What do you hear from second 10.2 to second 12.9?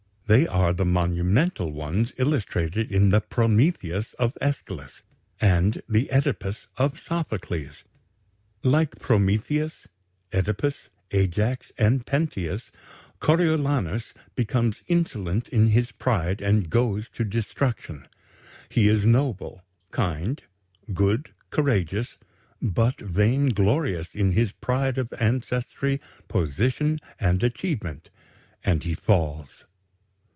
Œdipus, Ajax, and Pentheus,